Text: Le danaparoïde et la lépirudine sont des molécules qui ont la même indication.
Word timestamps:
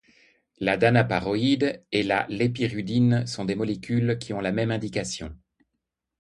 Le 0.59 0.77
danaparoïde 0.77 1.83
et 1.91 2.01
la 2.01 2.25
lépirudine 2.27 3.27
sont 3.27 3.45
des 3.45 3.53
molécules 3.53 4.17
qui 4.17 4.33
ont 4.33 4.41
la 4.41 4.51
même 4.51 4.71
indication. 4.71 5.37